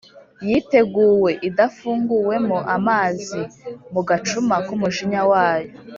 yiteguwe 0.47 1.31
idafunguwemo 1.47 2.57
amazi 2.75 3.41
mu 3.93 4.01
gacuma 4.09 4.55
k’umujinya 4.65 5.21
wayo. 5.31 5.71